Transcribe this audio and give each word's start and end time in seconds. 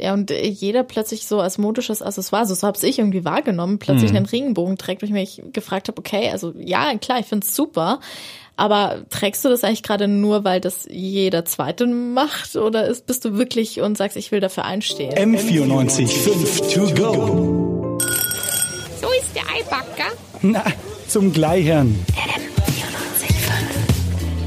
Ja, 0.00 0.14
und 0.14 0.30
jeder 0.30 0.82
plötzlich 0.82 1.26
so 1.26 1.40
als 1.40 1.58
modisches 1.58 2.00
Accessoire, 2.00 2.46
so, 2.46 2.54
so 2.54 2.66
habe 2.66 2.78
ich 2.80 2.98
irgendwie 2.98 3.24
wahrgenommen, 3.24 3.78
plötzlich 3.78 4.12
mhm. 4.12 4.16
einen 4.16 4.26
Regenbogen 4.26 4.78
trägt, 4.78 5.02
wo 5.02 5.06
ich 5.06 5.12
mich 5.12 5.42
gefragt 5.52 5.88
habe, 5.88 5.98
okay, 5.98 6.30
also 6.30 6.54
ja, 6.56 6.96
klar, 6.96 7.20
ich 7.20 7.26
find's 7.26 7.54
super, 7.54 8.00
aber 8.56 9.04
trägst 9.10 9.44
du 9.44 9.48
das 9.48 9.64
eigentlich 9.64 9.82
gerade 9.82 10.08
nur, 10.08 10.44
weil 10.44 10.60
das 10.60 10.86
jeder 10.90 11.44
Zweite 11.44 11.86
macht 11.86 12.56
oder 12.56 12.86
ist, 12.86 13.06
bist 13.06 13.24
du 13.24 13.36
wirklich 13.36 13.80
und 13.80 13.96
sagst, 13.96 14.16
ich 14.16 14.32
will 14.32 14.40
dafür 14.40 14.64
einstehen? 14.64 15.12
M94 15.12 16.06
5 16.08 16.74
to 16.74 16.80
go. 16.94 17.98
So 19.00 19.08
ist 19.18 19.34
der 19.34 19.44
Eibacker. 19.54 20.12
Na, 20.42 20.64
zum 21.08 21.32
Gleichern. 21.32 22.04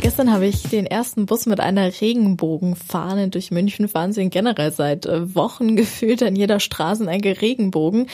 Gestern 0.03 0.33
habe 0.33 0.47
ich 0.47 0.63
den 0.63 0.85
ersten 0.85 1.27
Bus 1.27 1.45
mit 1.45 1.61
einer 1.61 1.89
Regenbogenfahne 2.01 3.29
durch 3.29 3.51
München 3.51 3.87
fahren 3.87 4.11
sehen. 4.11 4.29
Generell 4.29 4.73
seit 4.73 5.05
äh, 5.05 5.33
Wochen 5.33 5.75
gefühlt 5.77 6.21
an 6.21 6.35
jeder 6.35 6.59
Straßenecke 6.59 7.39
Regenbogen. 7.41 8.07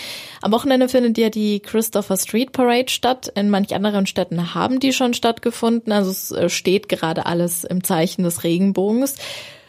Am 0.44 0.52
Wochenende 0.52 0.88
findet 0.88 1.18
ja 1.18 1.32
die 1.32 1.62
Christopher 1.62 2.16
Street 2.18 2.52
Parade 2.52 2.90
statt. 2.90 3.32
In 3.34 3.50
manch 3.50 3.74
anderen 3.74 4.06
Städten 4.06 4.54
haben 4.54 4.80
die 4.80 4.94
schon 4.94 5.16
stattgefunden. 5.16 5.92
Also 5.92 6.12
es 6.12 6.30
äh, 6.32 6.48
steht 6.50 6.90
gerade 6.90 7.26
alles 7.26 7.64
im 7.64 7.84
Zeichen 7.84 8.22
des 8.22 8.44
Regenbogens. 8.44 9.16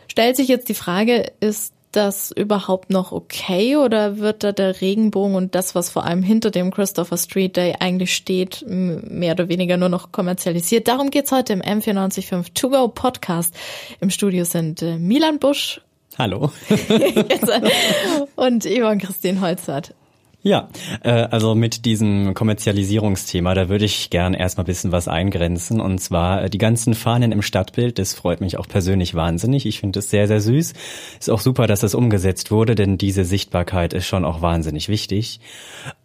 Stellt 0.07 0.37
sich 0.37 0.49
jetzt 0.49 0.69
die 0.69 0.75
Frage, 0.75 1.33
ist 1.41 1.73
das 1.93 2.31
überhaupt 2.31 2.91
noch 2.91 3.13
okay 3.13 3.77
oder 3.77 4.19
wird 4.19 4.45
da 4.45 4.53
der 4.53 4.81
Regenbogen 4.81 5.35
und 5.35 5.55
das, 5.55 5.75
was 5.75 5.91
vor 5.91 6.05
allem 6.05 6.23
hinter 6.23 6.51
dem 6.51 6.71
Christopher 6.71 7.17
Street 7.17 7.57
Day 7.57 7.75
eigentlich 7.81 8.15
steht, 8.15 8.65
mehr 8.67 9.33
oder 9.33 9.49
weniger 9.49 9.77
nur 9.77 9.89
noch 9.89 10.13
kommerzialisiert? 10.13 10.89
Darum 10.89 11.11
geht's 11.11 11.33
heute 11.33 11.53
im 11.53 11.63
M945 11.63 12.55
To 12.55 12.71
Go 12.71 12.89
Podcast. 12.89 13.55
Im 14.01 14.11
Studio 14.11 14.45
sind 14.45 14.83
äh, 14.83 14.99
Milan 14.99 15.39
Busch. 15.39 15.81
Hallo. 16.19 16.53
und 18.37 18.65
Yvonne 18.65 18.99
Christine 18.99 19.41
Holzert. 19.41 19.95
Ja, 20.43 20.71
äh, 21.03 21.11
also 21.11 21.55
mit 21.55 21.85
diesem 21.85 22.33
Kommerzialisierungsthema, 22.33 23.53
da 23.53 23.69
würde 23.69 23.85
ich 23.85 24.09
gern 24.09 24.33
erstmal 24.33 24.65
ein 24.65 24.69
bisschen 24.69 24.91
was 24.91 25.07
eingrenzen. 25.07 25.83
Und 25.83 25.99
zwar 25.99 26.45
äh, 26.45 26.51
die 26.51 26.57
ganzen 26.57 26.95
Fahnen 26.95 27.31
im 27.31 27.43
Stadtbild, 27.43 27.99
das 27.99 28.15
freut 28.15 28.41
mich 28.41 28.57
auch 28.57 28.67
persönlich 28.67 29.15
wahnsinnig. 29.15 29.67
Ich 29.67 29.81
finde 29.81 29.99
es 29.99 30.09
sehr, 30.09 30.29
sehr 30.29 30.41
süß. 30.41 30.73
Ist 31.19 31.29
auch 31.29 31.41
super, 31.41 31.67
dass 31.67 31.81
das 31.81 31.95
umgesetzt 31.95 32.51
wurde, 32.51 32.75
denn 32.75 32.97
diese 32.97 33.27
Sichtbarkeit 33.27 33.93
ist 33.93 34.07
schon 34.07 34.25
auch 34.25 34.41
wahnsinnig 34.41 34.89
wichtig. 34.89 35.41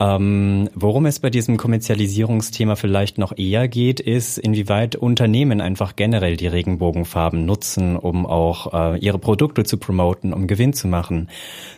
Ähm, 0.01 0.69
worum 0.75 1.05
es 1.05 1.19
bei 1.19 1.29
diesem 1.29 1.55
Kommerzialisierungsthema 1.55 2.75
vielleicht 2.75 3.17
noch 3.17 3.37
eher 3.37 3.69
geht, 3.69 4.01
ist, 4.01 4.37
inwieweit 4.37 4.97
Unternehmen 4.97 5.61
einfach 5.61 5.95
generell 5.95 6.35
die 6.35 6.47
Regenbogenfarben 6.47 7.45
nutzen, 7.45 7.95
um 7.95 8.25
auch 8.25 8.73
äh, 8.73 8.99
ihre 8.99 9.17
Produkte 9.17 9.63
zu 9.63 9.77
promoten, 9.77 10.33
um 10.33 10.47
Gewinn 10.47 10.73
zu 10.73 10.89
machen. 10.89 11.29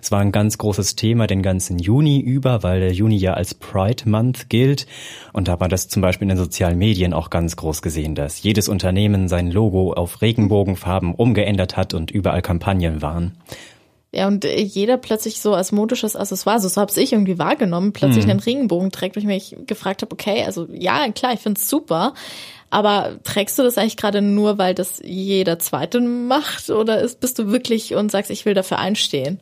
Es 0.02 0.12
war 0.12 0.22
ein 0.22 0.32
ganz 0.32 0.58
großes 0.58 0.96
Thema 0.96 1.28
den 1.28 1.44
ganzen 1.44 1.78
Juni 1.78 2.20
über 2.20 2.47
über, 2.48 2.64
weil 2.64 2.80
der 2.80 2.94
Juni 2.94 3.18
ja 3.18 3.34
als 3.34 3.54
Pride 3.54 4.10
Month 4.10 4.50
gilt. 4.50 4.88
Und 5.34 5.48
da 5.48 5.54
hat 5.54 5.60
man 5.60 5.70
das 5.70 5.90
zum 5.90 6.02
Beispiel 6.02 6.26
in 6.26 6.30
den 6.30 6.38
sozialen 6.38 6.78
Medien 6.78 7.14
auch 7.14 7.30
ganz 7.30 7.56
groß 7.56 7.82
gesehen, 7.82 8.16
dass 8.16 8.42
jedes 8.42 8.70
Unternehmen 8.70 9.28
sein 9.28 9.52
Logo 9.52 9.94
auf 9.94 10.22
Regenbogenfarben 10.22 11.14
umgeändert 11.14 11.76
hat 11.76 11.94
und 11.94 12.12
überall 12.12 12.42
Kampagnen 12.42 13.02
waren. 13.02 13.38
Ja, 14.14 14.28
und 14.28 14.46
jeder 14.46 14.96
plötzlich 14.96 15.42
so 15.42 15.54
als 15.54 15.74
modisches 15.74 16.16
Accessoire, 16.16 16.62
so, 16.62 16.70
so 16.70 16.80
habe 16.80 16.92
ich 16.96 17.12
irgendwie 17.12 17.38
wahrgenommen, 17.38 17.92
plötzlich 17.92 18.24
mhm. 18.24 18.32
einen 18.32 18.40
Regenbogen 18.40 18.90
trägt, 18.92 19.18
wo 19.18 19.20
ich 19.20 19.26
mich 19.26 19.58
gefragt 19.68 20.02
habe, 20.02 20.14
okay, 20.14 20.44
also 20.46 20.66
ja, 20.72 21.12
klar, 21.12 21.34
ich 21.34 21.42
find's 21.42 21.70
super, 21.70 22.14
aber 22.70 23.20
trägst 23.24 23.58
du 23.58 23.64
das 23.64 23.78
eigentlich 23.78 23.96
gerade 23.96 24.22
nur, 24.22 24.58
weil 24.58 24.74
das 24.74 25.02
jeder 25.04 25.58
Zweite 25.58 26.02
macht 26.02 26.70
oder 26.70 27.00
ist, 27.00 27.22
bist 27.22 27.40
du 27.40 27.50
wirklich 27.50 27.96
und 27.96 28.12
sagst, 28.12 28.30
ich 28.30 28.46
will 28.46 28.54
dafür 28.54 28.80
einstehen? 28.80 29.40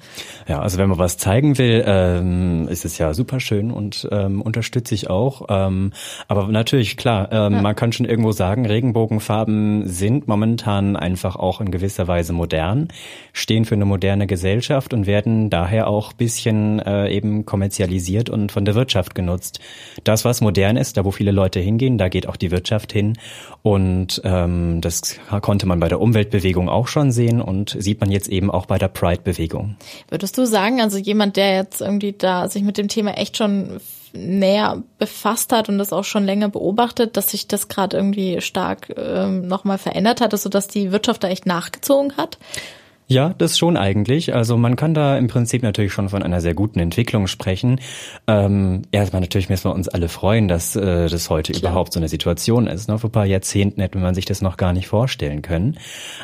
Ja, 0.48 0.60
also 0.60 0.78
wenn 0.78 0.90
man 0.90 1.00
was 1.00 1.18
zeigen 1.18 1.58
will, 1.58 1.84
ähm, 1.88 2.68
ist 2.68 2.86
es 2.86 3.00
ja 3.00 3.16
super 3.16 3.40
schön 3.40 3.72
und 3.72 4.08
ähm, 4.12 4.42
unterstütze 4.42 4.94
ich 4.94 5.10
auch. 5.10 5.48
Ähm, 5.50 5.92
aber 6.28 6.48
natürlich, 6.50 6.98
klar, 6.98 7.30
ähm, 7.32 7.54
ja. 7.54 7.62
man 7.62 7.76
kann 7.76 7.92
schon 7.94 8.06
irgendwo 8.06 8.32
sagen, 8.32 8.68
Regenbogenfarben 8.68 9.88
sind 9.88 10.28
momentan 10.28 10.96
einfach 10.96 11.36
auch 11.36 11.62
in 11.62 11.72
gewisser 11.72 12.08
Weise 12.08 12.32
modern, 12.32 12.90
stehen 13.34 13.66
für 13.66 13.76
eine 13.76 13.86
moderne 13.86 14.28
Gesellschaft 14.28 14.94
und 14.94 15.08
werden 15.08 15.50
daher 15.50 15.88
auch 15.88 16.14
bisschen 16.14 16.80
äh, 16.80 17.10
eben 17.10 17.46
kommerzialisiert 17.46 18.30
und 18.30 18.52
von 18.52 18.66
der 18.66 18.76
Wirtschaft 18.76 19.16
genutzt. 19.16 19.60
Das, 20.04 20.26
was 20.26 20.42
modern 20.42 20.78
ist, 20.78 20.98
da 20.98 21.06
wo 21.06 21.12
viele 21.12 21.32
Leute 21.32 21.60
hingehen, 21.60 21.98
da 21.98 22.08
geht 22.08 22.28
auch 22.28 22.36
die 22.36 22.52
Wirtschaft 22.52 22.92
hin. 22.92 23.15
Und 23.64 24.22
ähm, 24.24 24.82
das 24.82 25.16
konnte 25.42 25.66
man 25.66 25.80
bei 25.80 25.88
der 25.88 26.00
Umweltbewegung 26.00 26.70
auch 26.70 26.88
schon 26.88 27.12
sehen 27.12 27.42
und 27.42 27.76
sieht 27.80 28.00
man 28.00 28.12
jetzt 28.12 28.28
eben 28.28 28.52
auch 28.52 28.66
bei 28.66 28.78
der 28.78 28.90
Pride-Bewegung. 28.90 29.76
Würdest 30.10 30.38
du 30.38 30.46
sagen, 30.46 30.82
also 30.82 30.98
jemand, 30.98 31.36
der 31.38 31.56
jetzt 31.56 31.82
irgendwie 31.82 32.14
da 32.14 32.48
sich 32.48 32.64
mit 32.64 32.78
dem 32.78 32.88
Thema 32.88 33.12
echt 33.12 33.38
schon 33.38 33.80
näher 34.14 34.82
befasst 34.98 35.52
hat 35.52 35.68
und 35.70 35.78
das 35.78 35.94
auch 35.94 36.04
schon 36.04 36.26
länger 36.26 36.50
beobachtet, 36.50 37.18
dass 37.18 37.32
sich 37.32 37.48
das 37.48 37.68
gerade 37.68 37.98
irgendwie 37.98 38.40
stark 38.42 38.94
ähm, 38.96 39.48
nochmal 39.48 39.78
verändert 39.78 40.22
hat, 40.22 40.34
also 40.34 40.50
dass 40.50 40.68
die 40.68 40.92
Wirtschaft 40.92 41.24
da 41.24 41.28
echt 41.28 41.46
nachgezogen 41.46 42.16
hat? 42.18 42.38
Ja, 43.08 43.36
das 43.38 43.56
schon 43.56 43.78
eigentlich. 43.78 44.34
Also 44.34 44.58
man 44.58 44.76
kann 44.76 44.96
da 44.96 45.16
im 45.16 45.28
Prinzip 45.28 45.62
natürlich 45.62 45.94
schon 45.94 46.10
von 46.10 46.24
einer 46.24 46.42
sehr 46.42 46.56
guten 46.56 46.80
Entwicklung 46.80 47.28
sprechen. 47.28 47.80
Ähm, 48.26 48.82
erstmal 48.92 49.22
natürlich 49.22 49.48
müssen 49.48 49.70
wir 49.70 49.76
uns 49.76 49.88
alle 49.88 50.10
freuen, 50.10 50.48
dass 50.48 50.76
äh, 50.76 51.08
das 51.08 51.30
heute 51.30 51.54
Klar. 51.54 51.72
überhaupt 51.72 51.94
so 51.94 52.00
eine 52.00 52.08
Situation 52.08 52.66
ist. 52.66 52.90
Ne? 52.90 52.98
Vor 52.98 53.12
ein 53.12 53.14
paar 53.14 53.28
Jahrzehnten 53.28 53.80
hätte 53.80 54.00
man 54.00 54.16
sich 54.16 54.26
das 54.26 54.42
noch 54.42 54.58
gar 54.58 54.74
nicht 54.74 54.88
vorstellen 54.88 55.44
können. 55.44 55.78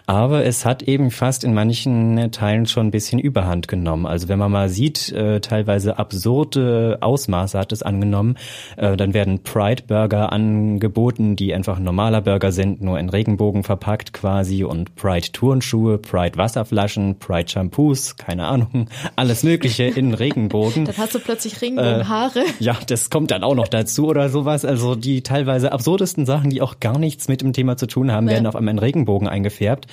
Aber 0.07 0.43
es 0.43 0.65
hat 0.65 0.81
eben 0.81 1.11
fast 1.11 1.43
in 1.43 1.53
manchen 1.53 2.31
Teilen 2.31 2.65
schon 2.65 2.87
ein 2.87 2.91
bisschen 2.91 3.19
Überhand 3.19 3.67
genommen. 3.67 4.07
Also 4.07 4.27
wenn 4.27 4.39
man 4.39 4.51
mal 4.51 4.69
sieht, 4.69 5.11
äh, 5.11 5.39
teilweise 5.39 5.99
absurde 5.99 6.97
Ausmaße 7.01 7.59
hat 7.59 7.71
es 7.73 7.83
angenommen. 7.83 8.37
Äh, 8.77 8.97
dann 8.97 9.13
werden 9.13 9.43
Pride-Burger 9.43 10.31
angeboten, 10.31 11.35
die 11.35 11.53
einfach 11.53 11.77
ein 11.77 11.83
normaler 11.83 12.21
Burger 12.21 12.51
sind, 12.51 12.81
nur 12.81 12.97
in 12.97 13.09
Regenbogen 13.09 13.61
verpackt 13.61 14.13
quasi 14.13 14.63
und 14.63 14.95
Pride-Turnschuhe, 14.95 15.99
Pride-Wasser 15.99 16.70
Wasserflaschen, 16.71 17.19
Pride 17.19 17.49
Shampoos, 17.49 18.15
keine 18.15 18.47
Ahnung, 18.47 18.87
alles 19.15 19.43
Mögliche 19.43 19.83
in 19.83 20.13
Regenbogen. 20.21 20.85
dann 20.85 20.97
hast 20.97 21.15
du 21.15 21.19
plötzlich 21.19 21.61
Regenbogenhaare. 21.61 22.39
Äh, 22.39 22.43
ja, 22.59 22.77
das 22.87 23.09
kommt 23.09 23.31
dann 23.31 23.43
auch 23.43 23.55
noch 23.55 23.67
dazu 23.67 24.07
oder 24.07 24.29
sowas. 24.29 24.65
Also 24.65 24.95
die 24.95 25.21
teilweise 25.21 25.71
absurdesten 25.71 26.25
Sachen, 26.25 26.49
die 26.49 26.61
auch 26.61 26.79
gar 26.79 26.97
nichts 26.97 27.27
mit 27.27 27.41
dem 27.41 27.53
Thema 27.53 27.77
zu 27.77 27.87
tun 27.87 28.11
haben, 28.11 28.27
ja. 28.27 28.33
werden 28.33 28.47
auf 28.47 28.55
einmal 28.55 28.73
in 28.73 28.79
Regenbogen 28.79 29.27
eingefärbt, 29.27 29.87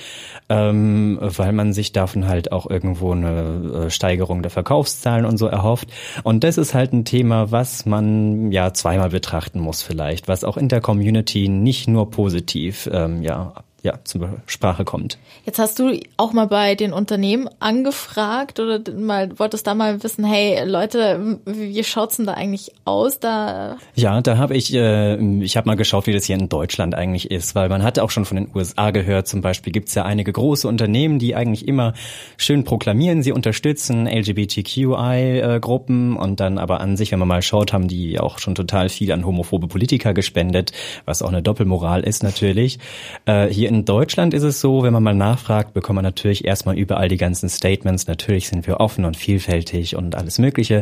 ähm, 0.49 1.19
weil 1.21 1.51
man 1.51 1.73
sich 1.73 1.91
davon 1.91 2.27
halt 2.27 2.51
auch 2.51 2.69
irgendwo 2.69 3.11
eine 3.11 3.85
äh, 3.85 3.89
Steigerung 3.89 4.41
der 4.41 4.51
Verkaufszahlen 4.51 5.25
und 5.25 5.37
so 5.37 5.47
erhofft. 5.47 5.89
Und 6.23 6.43
das 6.43 6.57
ist 6.57 6.73
halt 6.73 6.93
ein 6.93 7.05
Thema, 7.05 7.51
was 7.51 7.85
man 7.85 8.51
ja 8.51 8.73
zweimal 8.73 9.09
betrachten 9.09 9.59
muss 9.59 9.81
vielleicht, 9.81 10.27
was 10.27 10.43
auch 10.43 10.57
in 10.57 10.69
der 10.69 10.81
Community 10.81 11.49
nicht 11.49 11.87
nur 11.87 12.09
positiv 12.09 12.89
ähm, 12.91 13.21
ja 13.21 13.53
ja, 13.83 13.99
zur 14.03 14.41
Sprache 14.45 14.83
kommt. 14.83 15.17
Jetzt 15.45 15.59
hast 15.59 15.79
du 15.79 15.97
auch 16.17 16.33
mal 16.33 16.47
bei 16.47 16.75
den 16.75 16.91
Unternehmen 16.93 17.49
angefragt 17.59 18.59
oder 18.59 18.81
mal 18.93 19.39
wolltest 19.39 19.65
da 19.67 19.73
mal 19.73 20.03
wissen, 20.03 20.25
hey 20.25 20.65
Leute, 20.65 21.39
wie 21.45 21.81
schaut's 21.83 22.17
denn 22.17 22.25
da 22.25 22.33
eigentlich 22.33 22.73
aus? 22.85 23.19
Da 23.19 23.77
ja, 23.95 24.21
da 24.21 24.37
habe 24.37 24.55
ich 24.55 24.73
äh, 24.73 25.15
ich 25.41 25.57
habe 25.57 25.67
mal 25.67 25.75
geschaut, 25.75 26.07
wie 26.07 26.13
das 26.13 26.23
hier 26.25 26.37
in 26.37 26.49
Deutschland 26.49 26.95
eigentlich 26.95 27.29
ist, 27.31 27.55
weil 27.55 27.69
man 27.69 27.83
hatte 27.83 28.03
auch 28.03 28.11
schon 28.11 28.25
von 28.25 28.35
den 28.35 28.49
USA 28.53 28.91
gehört. 28.91 29.27
Zum 29.27 29.39
Beispiel 29.41 29.71
gibt's 29.71 29.95
ja 29.95 30.03
einige 30.03 30.33
große 30.33 30.67
Unternehmen, 30.67 31.17
die 31.19 31.35
eigentlich 31.35 31.65
immer 31.67 31.93
schön 32.37 32.65
proklamieren, 32.65 33.23
sie 33.23 33.31
unterstützen 33.31 34.07
LGBTQI-Gruppen 34.07 36.17
und 36.17 36.39
dann 36.39 36.57
aber 36.57 36.81
an 36.81 36.97
sich, 36.97 37.11
wenn 37.11 37.19
man 37.19 37.27
mal 37.27 37.41
schaut, 37.41 37.73
haben 37.73 37.87
die 37.87 38.19
auch 38.19 38.39
schon 38.39 38.55
total 38.55 38.89
viel 38.89 39.11
an 39.11 39.25
homophobe 39.25 39.67
Politiker 39.67 40.13
gespendet, 40.13 40.71
was 41.05 41.21
auch 41.21 41.29
eine 41.29 41.41
Doppelmoral 41.41 42.01
ist 42.01 42.23
natürlich. 42.23 42.79
Äh, 43.25 43.47
hier 43.47 43.68
in 43.69 43.85
Deutschland 43.85 44.33
ist 44.33 44.43
es 44.43 44.59
so, 44.59 44.83
wenn 44.83 44.91
man 44.91 45.03
mal 45.03 45.13
nachfragt, 45.13 45.75
bekommt 45.75 45.95
man 45.95 46.03
natürlich 46.03 46.43
erstmal 46.43 46.77
überall 46.77 47.07
die 47.07 47.15
ganzen 47.17 47.47
Statements. 47.49 48.07
Natürlich 48.07 48.49
sind 48.49 48.65
wir 48.65 48.79
offen 48.79 49.05
und 49.05 49.15
vielfältig 49.15 49.95
und 49.95 50.15
alles 50.15 50.39
Mögliche. 50.39 50.81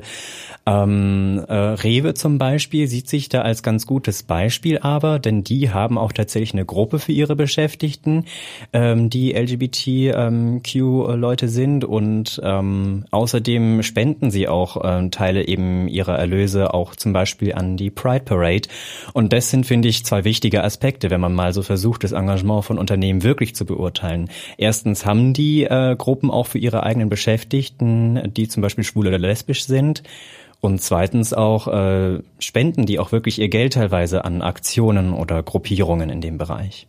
Ähm, 0.65 1.43
äh, 1.47 1.53
Rewe 1.53 2.13
zum 2.13 2.37
Beispiel 2.37 2.87
sieht 2.87 3.09
sich 3.09 3.27
da 3.29 3.41
als 3.41 3.63
ganz 3.63 3.87
gutes 3.87 4.23
Beispiel 4.23 4.79
aber, 4.79 5.19
denn 5.19 5.43
die 5.43 5.71
haben 5.71 5.97
auch 5.97 6.13
tatsächlich 6.13 6.53
eine 6.53 6.65
Gruppe 6.65 6.99
für 6.99 7.11
ihre 7.11 7.35
Beschäftigten, 7.35 8.23
ähm, 8.73 9.09
die 9.09 9.33
LGBTQ-Leute 9.33 11.49
sind 11.49 11.83
und 11.85 12.39
ähm, 12.43 13.05
außerdem 13.11 13.83
spenden 13.83 14.31
sie 14.31 14.47
auch 14.47 14.81
ähm, 14.83 15.11
Teile 15.11 15.47
eben 15.47 15.87
ihrer 15.87 16.17
Erlöse 16.17 16.73
auch 16.73 16.95
zum 16.95 17.13
Beispiel 17.13 17.53
an 17.53 17.77
die 17.77 17.89
Pride 17.89 18.25
Parade. 18.25 18.69
Und 19.13 19.31
das 19.33 19.49
sind, 19.49 19.65
finde 19.65 19.89
ich, 19.89 20.05
zwei 20.05 20.23
wichtige 20.23 20.63
Aspekte, 20.63 21.09
wenn 21.09 21.21
man 21.21 21.33
mal 21.33 21.53
so 21.53 21.63
versucht, 21.63 22.03
das 22.03 22.11
Engagement 22.13 22.65
von 22.65 22.76
von 22.77 22.79
Unternehmen 22.79 23.23
wirklich 23.23 23.55
zu 23.55 23.65
beurteilen. 23.65 24.29
Erstens 24.57 25.05
haben 25.05 25.33
die 25.33 25.63
äh, 25.63 25.95
Gruppen 25.97 26.29
auch 26.31 26.47
für 26.47 26.59
ihre 26.59 26.83
eigenen 26.83 27.09
Beschäftigten, 27.09 28.31
die 28.33 28.47
zum 28.47 28.61
Beispiel 28.61 28.83
schwul 28.83 29.07
oder 29.07 29.17
lesbisch 29.17 29.65
sind. 29.65 30.03
Und 30.59 30.81
zweitens 30.81 31.33
auch 31.33 31.67
äh, 31.67 32.19
spenden 32.39 32.85
die 32.85 32.99
auch 32.99 33.11
wirklich 33.11 33.39
ihr 33.39 33.49
Geld 33.49 33.73
teilweise 33.73 34.25
an 34.25 34.41
Aktionen 34.41 35.13
oder 35.13 35.43
Gruppierungen 35.43 36.09
in 36.09 36.21
dem 36.21 36.37
Bereich. 36.37 36.87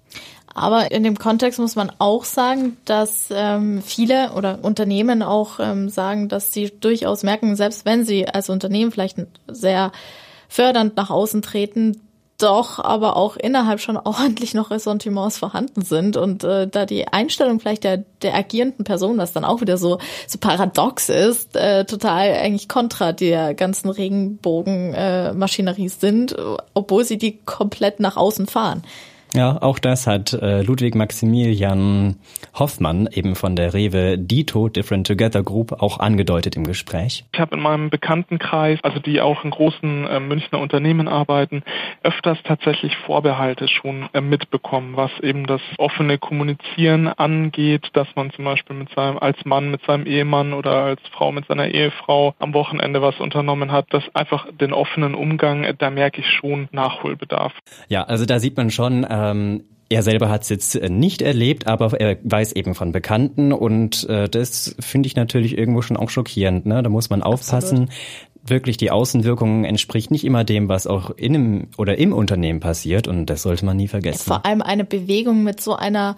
Aber 0.55 0.90
in 0.90 1.05
dem 1.05 1.19
Kontext 1.19 1.61
muss 1.61 1.76
man 1.76 1.93
auch 1.99 2.25
sagen, 2.25 2.79
dass 2.85 3.29
ähm, 3.31 3.82
viele 3.82 4.32
oder 4.32 4.58
Unternehmen 4.62 5.23
auch 5.23 5.61
ähm, 5.61 5.88
sagen, 5.88 6.29
dass 6.29 6.52
sie 6.52 6.73
durchaus 6.81 7.23
merken, 7.23 7.56
selbst 7.56 7.85
wenn 7.85 8.05
sie 8.05 8.26
als 8.26 8.49
Unternehmen 8.49 8.90
vielleicht 8.90 9.19
sehr 9.46 9.93
fördernd 10.49 10.96
nach 10.96 11.11
außen 11.11 11.43
treten, 11.43 12.00
doch 12.38 12.79
aber 12.79 13.17
auch 13.17 13.37
innerhalb 13.37 13.81
schon 13.81 13.96
ordentlich 14.05 14.55
noch 14.55 14.70
Ressentiments 14.70 15.38
vorhanden 15.38 15.82
sind 15.82 16.17
und 16.17 16.44
äh, 16.44 16.67
da 16.67 16.87
die 16.87 17.08
Einstellung 17.08 17.61
vielleicht 17.61 17.85
der, 17.85 18.05
der 18.23 18.35
agierenden 18.35 18.85
Person, 18.85 19.19
was 19.19 19.32
dann 19.32 19.44
auch 19.44 19.61
wieder 19.61 19.76
so, 19.76 19.99
so 20.26 20.38
paradox 20.38 21.08
ist, 21.08 21.56
äh, 21.56 21.85
total 21.85 22.32
eigentlich 22.32 22.69
kontra 22.69 23.12
der 23.12 23.55
ganzen 23.55 23.90
Regenbogenmaschinerie 23.90 25.87
äh, 25.87 25.88
sind, 25.88 26.37
obwohl 26.75 27.05
sie 27.05 27.19
die 27.19 27.38
komplett 27.44 28.00
nach 28.00 28.17
außen 28.17 28.46
fahren. 28.46 28.82
Ja, 29.35 29.61
auch 29.61 29.79
das 29.79 30.07
hat 30.07 30.33
äh, 30.33 30.63
Ludwig 30.63 30.95
Maximilian 30.95 32.17
Hoffmann 32.55 33.09
eben 33.13 33.35
von 33.35 33.57
der 33.57 33.75
Rewe 33.75 34.17
Dito 34.17 34.69
Different 34.69 35.07
Together 35.07 35.43
Group 35.43 35.73
auch 35.73 36.01
angedeutet 36.01 36.57
im 36.57 36.65
Gespräch. 36.65 37.25
Ich 37.33 37.41
habe 37.41 37.57
in 37.57 37.63
meinem 37.63 37.91
Bekanntenkreis, 37.91 38.79
also 38.83 39.01
die 39.01 39.21
auch 39.21 39.45
in 39.45 39.51
großen 39.51 40.07
äh, 40.07 40.21
Münchner 40.21 40.61
Unternehmen 40.61 41.09
arbeiten, 41.09 41.63
öfters 42.03 42.39
tatsächlich 42.45 42.97
Vorbehalte 42.97 43.69
schon 43.69 44.09
äh, 44.15 44.21
mitbekommen, 44.23 44.97
was 44.97 45.11
eben 45.23 45.47
das 45.47 45.61
offene 45.77 46.17
Kommunizieren 46.17 47.09
angeht, 47.09 47.89
dass 47.93 48.09
man 48.17 48.31
zum 48.33 48.47
Beispiel 48.47 48.77
mit 48.77 48.89
seinem 48.95 49.19
als 49.19 49.45
Mann 49.45 49.71
mit 49.71 49.83
seinem 49.85 50.07
Ehemann 50.07 50.55
oder 50.55 50.73
als 50.85 51.01
Frau 51.13 51.33
mit 51.33 51.47
seiner 51.47 51.69
Ehefrau 51.69 52.35
am 52.39 52.55
Wochenende 52.55 53.03
was 53.03 53.21
unternommen 53.21 53.73
hat, 53.73 53.93
dass 53.93 54.05
einfach 54.15 54.47
den 54.59 54.73
offenen 54.73 55.15
Umgang, 55.15 55.65
äh, 55.65 55.75
da 55.77 55.91
merke 55.91 56.23
ich 56.23 56.31
schon 56.31 56.69
Nachholbedarf. 56.73 57.53
Ja, 57.89 58.05
also 58.05 58.25
da 58.25 58.39
sieht 58.39 58.57
man 58.57 58.71
schon 58.71 59.05
ähm, 59.19 59.65
er 59.91 60.03
selber 60.03 60.29
hat 60.29 60.43
es 60.43 60.49
jetzt 60.49 60.75
äh, 60.76 60.88
nicht 60.91 61.23
erlebt, 61.23 61.67
aber 61.67 61.99
er 61.99 62.19
weiß 62.23 62.53
eben 62.53 62.75
von 62.75 62.93
Bekannten 62.93 63.53
und 63.53 64.09
äh, 64.09 64.29
das 64.29 64.76
finde 64.81 65.06
ich 65.06 65.17
natürlich 65.17 65.56
irgendwo 65.56 65.82
schon 65.82 65.97
auch 65.97 66.11
schockierend. 66.11 66.67
Ne? 66.67 66.82
Da 66.82 66.91
muss 66.91 67.11
man 67.11 67.23
aufpassen. 67.23 67.85
Absolut. 67.85 67.91
Wirklich 68.44 68.76
die 68.76 68.91
Außenwirkung 68.91 69.65
entspricht 69.65 70.11
nicht 70.11 70.25
immer 70.25 70.44
dem, 70.44 70.69
was 70.69 70.87
auch 70.87 71.11
in 71.11 71.35
einem 71.35 71.67
oder 71.76 71.99
im 71.99 72.12
Unternehmen 72.12 72.61
passiert 72.61 73.06
und 73.06 73.26
das 73.26 73.43
sollte 73.43 73.65
man 73.67 73.76
nie 73.76 73.88
vergessen. 73.88 74.25
Vor 74.25 74.47
allem 74.47 74.62
eine 74.62 74.85
Bewegung 74.85 75.43
mit 75.43 75.61
so 75.61 75.75
einer 75.75 76.17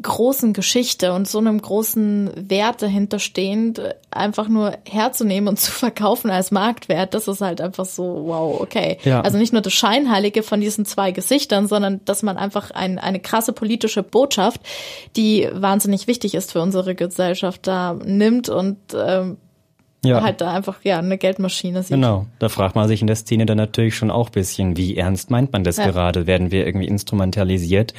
großen 0.00 0.52
Geschichte 0.52 1.12
und 1.12 1.26
so 1.26 1.38
einem 1.38 1.60
großen 1.60 2.30
Wert 2.50 2.82
dahinter 2.82 3.18
stehend 3.18 3.80
einfach 4.10 4.48
nur 4.48 4.76
herzunehmen 4.88 5.48
und 5.48 5.58
zu 5.60 5.70
verkaufen 5.70 6.30
als 6.30 6.50
Marktwert, 6.50 7.14
das 7.14 7.28
ist 7.28 7.40
halt 7.40 7.60
einfach 7.60 7.86
so, 7.86 8.24
wow, 8.26 8.60
okay. 8.60 8.98
Ja. 9.04 9.22
Also 9.22 9.38
nicht 9.38 9.52
nur 9.52 9.62
das 9.62 9.72
Scheinheilige 9.72 10.42
von 10.42 10.60
diesen 10.60 10.84
zwei 10.84 11.12
Gesichtern, 11.12 11.66
sondern 11.66 12.00
dass 12.04 12.22
man 12.22 12.36
einfach 12.36 12.70
ein, 12.70 12.98
eine 12.98 13.20
krasse 13.20 13.52
politische 13.52 14.02
Botschaft, 14.02 14.60
die 15.16 15.48
wahnsinnig 15.52 16.06
wichtig 16.06 16.34
ist 16.34 16.52
für 16.52 16.60
unsere 16.60 16.94
Gesellschaft, 16.94 17.66
da 17.66 17.94
nimmt 17.94 18.48
und 18.48 18.76
ähm, 18.94 19.38
ja. 20.04 20.22
halt 20.22 20.40
da 20.40 20.52
einfach 20.52 20.78
ja 20.82 20.98
eine 20.98 21.18
Geldmaschine 21.18 21.82
sieht. 21.82 21.90
Genau, 21.90 22.26
da 22.38 22.48
fragt 22.48 22.74
man 22.74 22.88
sich 22.88 23.00
in 23.00 23.06
der 23.06 23.16
Szene 23.16 23.46
dann 23.46 23.56
natürlich 23.56 23.96
schon 23.96 24.10
auch 24.10 24.30
bisschen, 24.30 24.76
wie 24.76 24.96
ernst 24.96 25.30
meint 25.30 25.52
man 25.52 25.64
das 25.64 25.76
ja. 25.76 25.86
gerade? 25.86 26.26
Werden 26.26 26.50
wir 26.50 26.66
irgendwie 26.66 26.86
instrumentalisiert? 26.86 27.94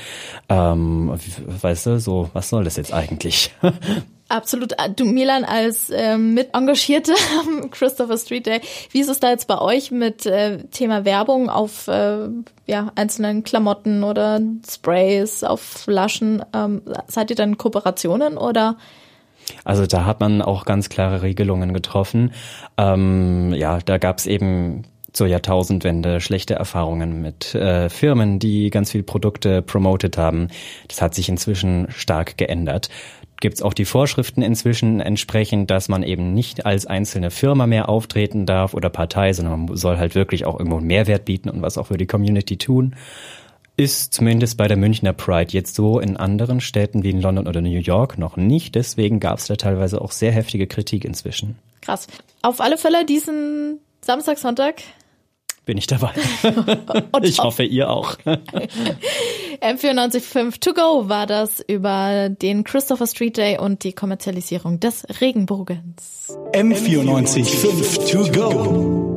Ähm, 0.50 1.14
weißt 1.62 1.86
du, 1.88 2.00
so, 2.00 2.30
was 2.34 2.50
soll 2.50 2.64
das 2.64 2.78
jetzt 2.78 2.94
eigentlich? 2.94 3.52
Absolut. 4.30 4.78
Ah, 4.78 4.90
du, 4.90 5.06
Milan, 5.06 5.46
als 5.46 5.90
ähm, 5.90 6.34
mit 6.34 6.54
Engagierte 6.54 7.14
am 7.40 7.70
Christopher 7.72 8.18
Street 8.18 8.46
Day, 8.46 8.60
wie 8.92 9.00
ist 9.00 9.10
es 9.10 9.22
da 9.22 9.30
jetzt 9.30 9.48
bei 9.48 9.60
euch 9.60 9.90
mit 9.90 10.26
äh, 10.26 10.64
Thema 10.66 11.06
Werbung 11.06 11.50
auf 11.50 11.88
äh, 11.88 12.28
ja, 12.66 12.92
einzelnen 12.96 13.46
Klamotten 13.46 14.04
oder 14.04 14.42
Sprays, 14.70 15.46
auf 15.46 15.62
Flaschen? 15.62 16.44
Ähm, 16.54 16.82
seid 17.08 17.30
ihr 17.30 17.38
dann 17.38 17.58
Kooperationen 17.58 18.38
oder 18.38 18.76
also 19.64 19.86
da 19.86 20.06
hat 20.06 20.20
man 20.20 20.42
auch 20.42 20.66
ganz 20.66 20.90
klare 20.90 21.22
Regelungen 21.22 21.74
getroffen. 21.74 22.32
Ähm, 22.78 23.54
ja, 23.54 23.80
da 23.80 23.98
gab 23.98 24.18
es 24.18 24.26
eben 24.26 24.84
zur 25.14 25.28
Jahrtausendwende 25.28 26.22
schlechte 26.22 26.54
Erfahrungen 26.54 27.22
mit 27.22 27.56
äh, 27.56 27.90
Firmen, 27.90 28.40
die 28.40 28.70
ganz 28.70 28.92
viel 28.92 29.04
Produkte 29.04 29.62
promoted 29.62 30.18
haben. 30.18 30.50
Das 30.88 31.02
hat 31.02 31.16
sich 31.16 31.28
inzwischen 31.28 31.88
stark 31.90 32.38
geändert. 32.38 32.90
Gibt 33.40 33.56
es 33.56 33.62
auch 33.62 33.74
die 33.74 33.86
Vorschriften 33.86 34.42
inzwischen 34.42 35.00
entsprechend, 35.00 35.70
dass 35.70 35.90
man 35.90 36.04
eben 36.04 36.34
nicht 36.34 36.66
als 36.66 36.88
einzelne 36.88 37.32
Firma 37.32 37.68
mehr 37.68 37.88
auftreten 37.88 38.46
darf 38.46 38.74
oder 38.74 38.90
Partei, 38.90 39.34
sondern 39.34 39.66
man 39.66 39.78
soll 39.78 39.98
halt 39.98 40.16
wirklich 40.16 40.46
auch 40.46 40.58
irgendwo 40.58 40.78
einen 40.78 40.88
Mehrwert 40.88 41.26
bieten 41.26 41.50
und 41.50 41.62
was 41.62 41.78
auch 41.78 41.88
für 41.88 41.98
die 41.98 42.08
Community 42.08 42.58
tun. 42.58 42.96
Ist 43.78 44.14
zumindest 44.14 44.58
bei 44.58 44.68
der 44.68 44.76
Münchner 44.76 45.14
Pride 45.14 45.54
jetzt 45.54 45.76
so 45.76 46.00
in 46.00 46.18
anderen 46.18 46.60
Städten 46.62 47.04
wie 47.04 47.12
in 47.12 47.22
London 47.22 47.48
oder 47.48 47.62
New 47.62 47.80
York 47.80 48.18
noch 48.18 48.36
nicht. 48.36 48.76
Deswegen 48.76 49.20
gab 49.20 49.38
es 49.38 49.48
da 49.48 49.56
teilweise 49.56 50.02
auch 50.02 50.12
sehr 50.12 50.32
heftige 50.32 50.66
Kritik 50.68 51.06
inzwischen. 51.06 51.58
Krass. 51.82 52.08
Auf 52.42 52.60
alle 52.60 52.78
Fälle 52.78 53.06
diesen 53.06 53.80
Samstag, 54.02 54.40
Sonntag 54.40 54.82
bin 55.68 55.78
ich 55.78 55.86
dabei. 55.86 56.12
ich 57.22 57.38
hoffe, 57.38 57.64
ihr 57.64 57.92
auch. 57.92 58.16
M945 59.62 60.60
To 60.62 60.74
Go 60.74 61.10
war 61.10 61.28
das 61.28 61.60
über 61.60 62.30
den 62.30 62.64
Christopher 62.64 63.06
Street 63.06 63.38
Day 63.38 63.60
und 63.60 63.84
die 63.84 63.94
Kommerzialisierung 63.94 64.80
des 64.80 65.06
Regenbogens. 65.22 66.36
M945 66.54 68.12
To 68.12 68.32
Go 68.32 69.17